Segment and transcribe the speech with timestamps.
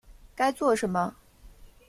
[0.35, 1.15] 该做什么